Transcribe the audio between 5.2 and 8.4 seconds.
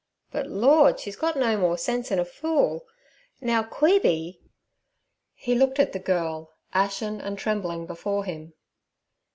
He looked at the girl, ashen and trembling before